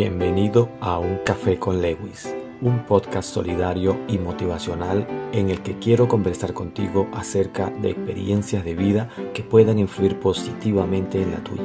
Bienvenido 0.00 0.70
a 0.80 1.00
Un 1.00 1.18
Café 1.24 1.58
con 1.58 1.82
Lewis, 1.82 2.32
un 2.60 2.86
podcast 2.86 3.34
solidario 3.34 3.98
y 4.06 4.16
motivacional 4.16 5.04
en 5.32 5.50
el 5.50 5.60
que 5.60 5.76
quiero 5.80 6.06
conversar 6.06 6.54
contigo 6.54 7.08
acerca 7.12 7.68
de 7.70 7.90
experiencias 7.90 8.64
de 8.64 8.76
vida 8.76 9.10
que 9.34 9.42
puedan 9.42 9.80
influir 9.80 10.20
positivamente 10.20 11.20
en 11.20 11.32
la 11.32 11.38
tuya. 11.42 11.64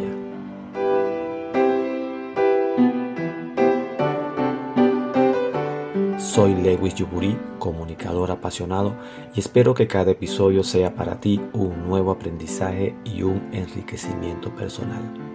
Soy 6.18 6.56
Lewis 6.56 6.96
Yuburi, 6.96 7.38
comunicador 7.60 8.32
apasionado, 8.32 8.96
y 9.36 9.42
espero 9.42 9.76
que 9.76 9.86
cada 9.86 10.10
episodio 10.10 10.64
sea 10.64 10.96
para 10.96 11.20
ti 11.20 11.40
un 11.54 11.88
nuevo 11.88 12.10
aprendizaje 12.10 12.96
y 13.06 13.22
un 13.22 13.48
enriquecimiento 13.54 14.50
personal. 14.56 15.33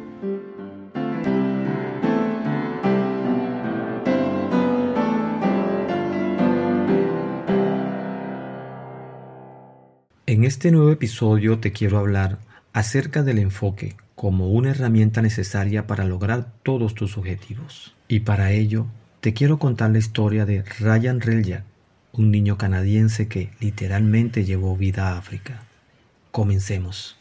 Este 10.49 10.71
nuevo 10.71 10.91
episodio 10.91 11.59
te 11.59 11.73
quiero 11.73 11.99
hablar 11.99 12.39
acerca 12.73 13.23
del 13.23 13.39
enfoque 13.39 13.97
como 14.15 14.49
una 14.49 14.71
herramienta 14.71 15.21
necesaria 15.21 15.87
para 15.87 16.07
lograr 16.07 16.55
todos 16.63 16.95
tus 16.95 17.19
objetivos. 17.19 17.95
Y 18.09 18.21
para 18.21 18.51
ello, 18.53 18.87
te 19.21 19.35
quiero 19.35 19.59
contar 19.59 19.91
la 19.91 19.99
historia 19.99 20.47
de 20.47 20.63
Ryan 20.63 21.21
Reljak, 21.21 21.65
un 22.13 22.31
niño 22.31 22.57
canadiense 22.57 23.29
que 23.29 23.51
literalmente 23.61 24.47
llevó 24.47 24.75
vida 24.75 25.11
a 25.11 25.19
África. 25.19 25.65
Comencemos. 26.31 27.18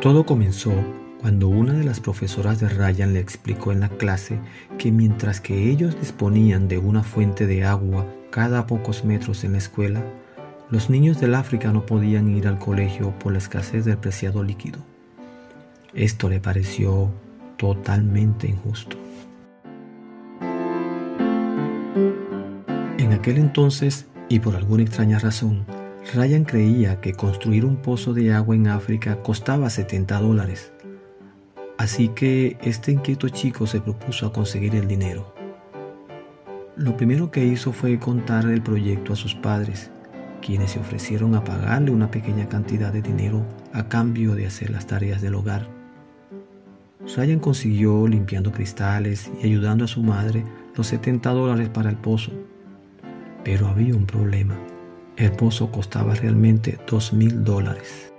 Todo 0.00 0.26
comenzó 0.26 0.72
cuando 1.20 1.48
una 1.48 1.72
de 1.72 1.82
las 1.82 2.00
profesoras 2.00 2.60
de 2.60 2.68
Ryan 2.68 3.14
le 3.14 3.20
explicó 3.20 3.72
en 3.72 3.80
la 3.80 3.88
clase 3.88 4.38
que 4.78 4.92
mientras 4.92 5.40
que 5.40 5.70
ellos 5.70 5.98
disponían 5.98 6.68
de 6.68 6.78
una 6.78 7.02
fuente 7.02 7.46
de 7.46 7.64
agua 7.64 8.06
cada 8.30 8.66
pocos 8.66 9.04
metros 9.04 9.42
en 9.42 9.52
la 9.52 9.58
escuela, 9.58 10.04
los 10.70 10.90
niños 10.90 11.18
del 11.18 11.34
África 11.34 11.72
no 11.72 11.86
podían 11.86 12.28
ir 12.36 12.46
al 12.46 12.58
colegio 12.58 13.18
por 13.18 13.32
la 13.32 13.38
escasez 13.38 13.84
del 13.86 13.96
preciado 13.96 14.42
líquido. 14.42 14.78
Esto 15.94 16.28
le 16.28 16.40
pareció 16.40 17.10
totalmente 17.56 18.48
injusto. 18.48 18.98
En 22.98 23.12
aquel 23.12 23.38
entonces, 23.38 24.06
y 24.28 24.40
por 24.40 24.56
alguna 24.56 24.82
extraña 24.82 25.18
razón, 25.18 25.64
Ryan 26.14 26.44
creía 26.44 27.00
que 27.00 27.14
construir 27.14 27.64
un 27.64 27.76
pozo 27.76 28.14
de 28.14 28.32
agua 28.32 28.54
en 28.54 28.68
África 28.68 29.22
costaba 29.22 29.68
70 29.68 30.20
dólares. 30.20 30.72
Así 31.78 32.08
que 32.08 32.56
este 32.62 32.92
inquieto 32.92 33.28
chico 33.28 33.66
se 33.66 33.80
propuso 33.80 34.26
a 34.26 34.32
conseguir 34.32 34.76
el 34.76 34.86
dinero. 34.86 35.34
Lo 36.76 36.96
primero 36.96 37.30
que 37.30 37.44
hizo 37.44 37.72
fue 37.72 37.98
contar 37.98 38.44
el 38.46 38.62
proyecto 38.62 39.14
a 39.14 39.16
sus 39.16 39.34
padres, 39.34 39.90
quienes 40.40 40.72
se 40.72 40.78
ofrecieron 40.78 41.34
a 41.34 41.42
pagarle 41.42 41.90
una 41.90 42.10
pequeña 42.10 42.48
cantidad 42.48 42.92
de 42.92 43.02
dinero 43.02 43.44
a 43.72 43.88
cambio 43.88 44.34
de 44.34 44.46
hacer 44.46 44.70
las 44.70 44.86
tareas 44.86 45.20
del 45.22 45.34
hogar. 45.34 45.66
Ryan 47.16 47.40
consiguió 47.40 48.06
limpiando 48.06 48.52
cristales 48.52 49.30
y 49.42 49.46
ayudando 49.46 49.84
a 49.84 49.88
su 49.88 50.02
madre 50.02 50.44
los 50.76 50.86
70 50.86 51.30
dólares 51.30 51.68
para 51.68 51.90
el 51.90 51.96
pozo. 51.96 52.32
Pero 53.42 53.66
había 53.66 53.94
un 53.94 54.06
problema. 54.06 54.56
El 55.16 55.32
pozo 55.32 55.72
costaba 55.72 56.14
realmente 56.14 56.78
dos 56.86 57.14
mil 57.14 57.42
dólares. 57.42 58.12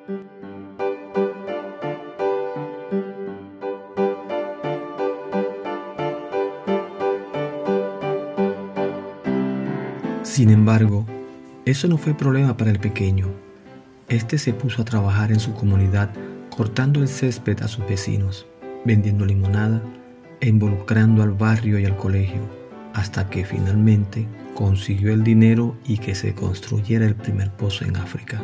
Sin 10.23 10.49
embargo, 10.49 11.05
eso 11.65 11.87
no 11.87 11.97
fue 11.97 12.15
problema 12.15 12.57
para 12.57 12.71
el 12.71 12.79
pequeño. 12.79 13.27
Este 14.09 14.37
se 14.37 14.53
puso 14.53 14.81
a 14.81 14.85
trabajar 14.85 15.31
en 15.31 15.39
su 15.39 15.53
comunidad 15.53 16.09
cortando 16.55 17.01
el 17.01 17.07
césped 17.07 17.61
a 17.61 17.67
sus 17.67 17.87
vecinos, 17.87 18.47
vendiendo 18.85 19.25
limonada 19.25 19.81
e 20.39 20.49
involucrando 20.49 21.21
al 21.21 21.31
barrio 21.31 21.77
y 21.77 21.85
al 21.85 21.95
colegio, 21.95 22.41
hasta 22.97 23.29
que 23.29 23.45
finalmente 23.45 24.27
consiguió 24.55 25.13
el 25.13 25.23
dinero 25.23 25.77
y 25.85 25.99
que 25.99 26.15
se 26.15 26.33
construyera 26.33 27.05
el 27.05 27.13
primer 27.13 27.51
pozo 27.51 27.85
en 27.85 27.95
África. 27.95 28.41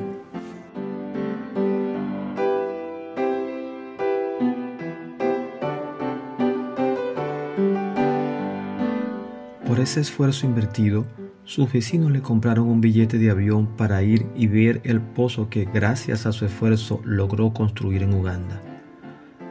Por 9.66 9.80
ese 9.80 10.02
esfuerzo 10.02 10.46
invertido, 10.46 11.08
sus 11.46 11.74
vecinos 11.74 12.12
le 12.12 12.22
compraron 12.22 12.68
un 12.68 12.80
billete 12.80 13.18
de 13.18 13.31
avión 13.31 13.75
para 13.75 14.03
ir 14.03 14.28
y 14.36 14.46
ver 14.46 14.81
el 14.84 15.02
pozo 15.02 15.50
que 15.50 15.66
gracias 15.66 16.28
a 16.28 16.31
su 16.31 16.46
esfuerzo 16.46 17.02
logró 17.03 17.53
construir 17.53 18.03
en 18.03 18.13
Uganda. 18.13 18.62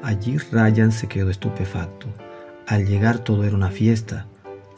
Allí 0.01 0.39
Ryan 0.39 0.93
se 0.93 1.09
quedó 1.09 1.29
estupefacto. 1.29 2.07
Al 2.69 2.87
llegar 2.87 3.19
todo 3.19 3.43
era 3.43 3.57
una 3.57 3.71
fiesta. 3.73 4.29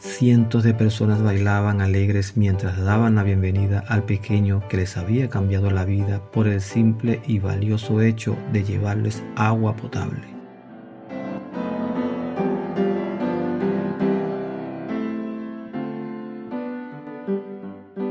Cientos 0.05 0.63
de 0.63 0.73
personas 0.73 1.21
bailaban 1.21 1.81
alegres 1.81 2.37
mientras 2.37 2.77
daban 2.77 3.15
la 3.15 3.23
bienvenida 3.23 3.83
al 3.89 4.03
pequeño 4.03 4.65
que 4.69 4.77
les 4.77 4.95
había 4.95 5.29
cambiado 5.29 5.71
la 5.71 5.83
vida 5.83 6.21
por 6.31 6.47
el 6.47 6.61
simple 6.61 7.21
y 7.27 7.39
valioso 7.39 7.99
hecho 8.01 8.37
de 8.53 8.63
llevarles 8.63 9.23
agua 9.35 9.75
potable. 9.75 10.21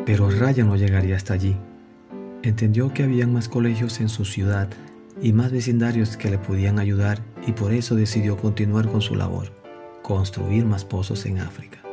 Pero 0.05 0.29
Raya 0.29 0.65
no 0.65 0.77
llegaría 0.77 1.17
hasta 1.17 1.33
allí. 1.33 1.57
Entendió 2.43 2.93
que 2.93 3.05
habían 3.05 3.33
más 3.33 3.49
colegios 3.49 4.01
en 4.01 4.11
su 4.11 4.27
ciudad 4.27 4.69
y 5.23 5.33
más 5.33 5.53
vecindarios 5.53 6.19
que 6.19 6.29
le 6.29 6.39
podían 6.39 6.81
ayudar 6.81 7.23
y 7.47 7.53
por 7.53 7.73
eso 7.73 7.95
decidió 7.95 8.37
continuar 8.37 8.89
con 8.89 9.01
su 9.01 9.15
labor, 9.15 9.53
construir 10.03 10.67
más 10.67 10.85
pozos 10.85 11.25
en 11.25 11.39
África. 11.39 11.84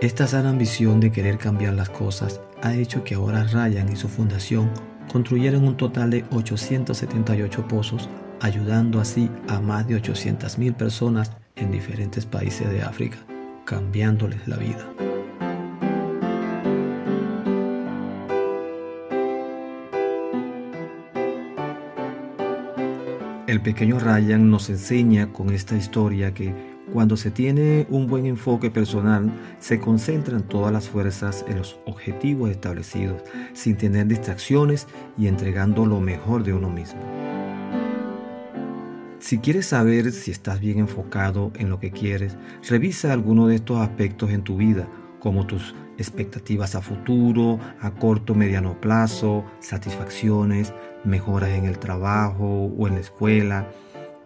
Esta 0.00 0.26
sana 0.26 0.50
ambición 0.50 1.00
de 1.00 1.10
querer 1.10 1.38
cambiar 1.38 1.74
las 1.74 1.88
cosas 1.88 2.40
ha 2.62 2.74
hecho 2.74 3.04
que 3.04 3.14
ahora 3.14 3.44
Ryan 3.44 3.90
y 3.90 3.96
su 3.96 4.08
fundación 4.08 4.70
construyeran 5.10 5.66
un 5.66 5.76
total 5.76 6.10
de 6.10 6.24
878 6.30 7.68
pozos, 7.68 8.08
ayudando 8.40 9.00
así 9.00 9.30
a 9.48 9.60
más 9.60 9.86
de 9.86 9.96
800.000 9.96 10.74
personas 10.74 11.32
en 11.56 11.70
diferentes 11.70 12.26
países 12.26 12.68
de 12.70 12.82
África, 12.82 13.18
cambiándoles 13.64 14.46
la 14.46 14.56
vida. 14.56 14.86
El 23.46 23.60
pequeño 23.60 24.00
Ryan 24.00 24.50
nos 24.50 24.68
enseña 24.68 25.32
con 25.32 25.50
esta 25.50 25.76
historia 25.76 26.34
que 26.34 26.73
cuando 26.94 27.16
se 27.16 27.32
tiene 27.32 27.88
un 27.90 28.06
buen 28.06 28.24
enfoque 28.24 28.70
personal, 28.70 29.28
se 29.58 29.80
concentran 29.80 30.44
todas 30.44 30.72
las 30.72 30.88
fuerzas 30.88 31.44
en 31.48 31.58
los 31.58 31.76
objetivos 31.86 32.50
establecidos, 32.50 33.20
sin 33.52 33.76
tener 33.76 34.06
distracciones 34.06 34.86
y 35.18 35.26
entregando 35.26 35.86
lo 35.86 36.00
mejor 36.00 36.44
de 36.44 36.52
uno 36.52 36.70
mismo. 36.70 37.00
Si 39.18 39.38
quieres 39.38 39.66
saber 39.66 40.12
si 40.12 40.30
estás 40.30 40.60
bien 40.60 40.78
enfocado 40.78 41.50
en 41.56 41.68
lo 41.68 41.80
que 41.80 41.90
quieres, 41.90 42.36
revisa 42.68 43.12
alguno 43.12 43.48
de 43.48 43.56
estos 43.56 43.80
aspectos 43.80 44.30
en 44.30 44.44
tu 44.44 44.56
vida, 44.56 44.86
como 45.18 45.48
tus 45.48 45.74
expectativas 45.98 46.76
a 46.76 46.80
futuro, 46.80 47.58
a 47.80 47.90
corto, 47.90 48.36
mediano 48.36 48.80
plazo, 48.80 49.44
satisfacciones, 49.58 50.72
mejoras 51.02 51.50
en 51.50 51.64
el 51.64 51.80
trabajo 51.80 52.66
o 52.66 52.86
en 52.86 52.94
la 52.94 53.00
escuela, 53.00 53.66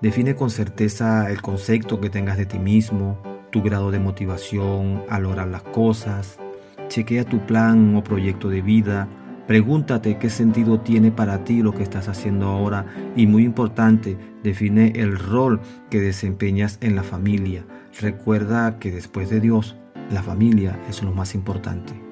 Define 0.00 0.36
con 0.36 0.50
certeza 0.50 1.28
el 1.28 1.42
concepto 1.42 2.00
que 2.00 2.08
tengas 2.08 2.36
de 2.36 2.46
ti 2.46 2.60
mismo, 2.60 3.20
tu 3.50 3.62
grado 3.62 3.90
de 3.90 3.98
motivación 3.98 5.02
al 5.08 5.24
lograr 5.24 5.48
las 5.48 5.64
cosas. 5.64 6.38
Chequea 6.86 7.24
tu 7.24 7.44
plan 7.46 7.96
o 7.96 8.04
proyecto 8.04 8.48
de 8.48 8.62
vida. 8.62 9.08
Pregúntate 9.48 10.18
qué 10.18 10.30
sentido 10.30 10.78
tiene 10.80 11.10
para 11.10 11.42
ti 11.42 11.62
lo 11.62 11.72
que 11.72 11.82
estás 11.82 12.06
haciendo 12.08 12.46
ahora 12.46 12.86
y 13.16 13.26
muy 13.26 13.42
importante, 13.44 14.16
define 14.44 14.92
el 14.94 15.18
rol 15.18 15.60
que 15.90 16.00
desempeñas 16.00 16.78
en 16.80 16.94
la 16.94 17.02
familia. 17.02 17.64
Recuerda 18.00 18.78
que 18.78 18.92
después 18.92 19.30
de 19.30 19.40
Dios, 19.40 19.74
la 20.10 20.22
familia 20.22 20.78
es 20.88 21.02
lo 21.02 21.12
más 21.12 21.34
importante. 21.34 22.07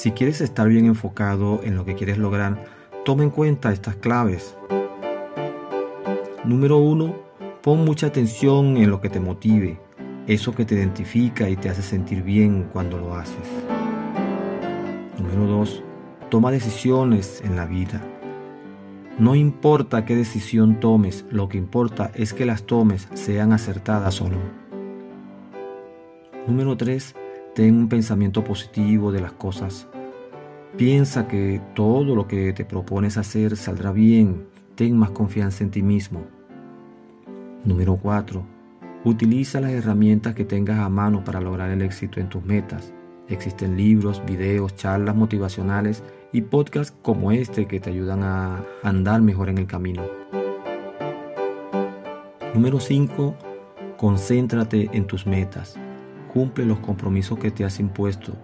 Si 0.00 0.12
quieres 0.12 0.40
estar 0.40 0.66
bien 0.66 0.86
enfocado 0.86 1.60
en 1.62 1.76
lo 1.76 1.84
que 1.84 1.94
quieres 1.94 2.16
lograr, 2.16 2.64
toma 3.04 3.22
en 3.22 3.28
cuenta 3.28 3.70
estas 3.70 3.96
claves. 3.96 4.56
Número 6.42 6.78
1. 6.78 7.14
Pon 7.60 7.84
mucha 7.84 8.06
atención 8.06 8.78
en 8.78 8.88
lo 8.88 9.02
que 9.02 9.10
te 9.10 9.20
motive, 9.20 9.78
eso 10.26 10.54
que 10.54 10.64
te 10.64 10.74
identifica 10.74 11.50
y 11.50 11.56
te 11.56 11.68
hace 11.68 11.82
sentir 11.82 12.22
bien 12.22 12.70
cuando 12.72 12.96
lo 12.96 13.14
haces. 13.14 13.46
Número 15.18 15.44
2. 15.44 15.82
Toma 16.30 16.50
decisiones 16.50 17.42
en 17.44 17.56
la 17.56 17.66
vida. 17.66 18.00
No 19.18 19.34
importa 19.34 20.06
qué 20.06 20.16
decisión 20.16 20.80
tomes, 20.80 21.26
lo 21.30 21.50
que 21.50 21.58
importa 21.58 22.10
es 22.14 22.32
que 22.32 22.46
las 22.46 22.62
tomes 22.62 23.06
sean 23.12 23.52
acertadas 23.52 24.22
o 24.22 24.30
no. 24.30 24.38
Número 26.46 26.74
3. 26.78 27.16
Ten 27.54 27.74
un 27.74 27.88
pensamiento 27.88 28.44
positivo 28.44 29.10
de 29.10 29.20
las 29.20 29.32
cosas. 29.32 29.88
Piensa 30.76 31.26
que 31.26 31.60
todo 31.74 32.14
lo 32.14 32.28
que 32.28 32.52
te 32.52 32.64
propones 32.64 33.16
hacer 33.16 33.56
saldrá 33.56 33.90
bien. 33.90 34.46
Ten 34.76 34.96
más 34.96 35.10
confianza 35.10 35.64
en 35.64 35.70
ti 35.72 35.82
mismo. 35.82 36.22
Número 37.64 37.96
4. 37.96 38.42
Utiliza 39.04 39.60
las 39.60 39.72
herramientas 39.72 40.34
que 40.34 40.44
tengas 40.44 40.78
a 40.78 40.88
mano 40.88 41.24
para 41.24 41.40
lograr 41.40 41.70
el 41.70 41.82
éxito 41.82 42.20
en 42.20 42.28
tus 42.28 42.44
metas. 42.44 42.92
Existen 43.28 43.76
libros, 43.76 44.22
videos, 44.24 44.76
charlas 44.76 45.16
motivacionales 45.16 46.04
y 46.32 46.42
podcasts 46.42 46.96
como 47.02 47.32
este 47.32 47.66
que 47.66 47.80
te 47.80 47.90
ayudan 47.90 48.22
a 48.22 48.64
andar 48.84 49.22
mejor 49.22 49.48
en 49.48 49.58
el 49.58 49.66
camino. 49.66 50.04
Número 52.54 52.78
5. 52.78 53.34
Concéntrate 53.96 54.88
en 54.92 55.06
tus 55.06 55.26
metas. 55.26 55.76
Cumple 56.32 56.64
los 56.64 56.78
compromisos 56.80 57.38
que 57.38 57.50
te 57.50 57.64
has 57.64 57.80
impuesto. 57.80 58.36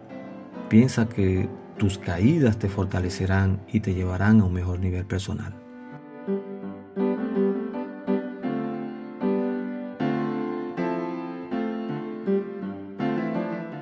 Piensa 0.69 1.09
que 1.09 1.49
tus 1.79 1.99
caídas 1.99 2.59
te 2.59 2.69
fortalecerán 2.69 3.61
y 3.73 3.81
te 3.81 3.95
llevarán 3.95 4.41
a 4.41 4.45
un 4.45 4.53
mejor 4.53 4.81
nivel 4.81 5.05
personal. 5.05 5.55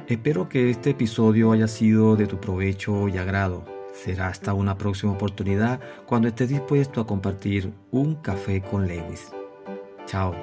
Espero 0.06 0.48
que 0.48 0.70
este 0.70 0.90
episodio 0.90 1.52
haya 1.52 1.66
sido 1.66 2.14
de 2.14 2.26
tu 2.26 2.38
provecho 2.38 3.08
y 3.08 3.18
agrado. 3.18 3.64
Será 3.94 4.28
hasta 4.28 4.52
una 4.52 4.76
próxima 4.76 5.12
oportunidad 5.12 5.80
cuando 6.06 6.28
estés 6.28 6.50
dispuesto 6.50 7.00
a 7.00 7.06
compartir 7.06 7.72
un 7.90 8.16
café 8.16 8.60
con 8.60 8.86
Lewis. 8.86 9.32
Chao. 10.06 10.34